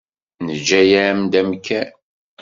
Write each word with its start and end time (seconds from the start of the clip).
Neǧǧa-yam-d 0.45 1.33
amkan. 1.39 1.89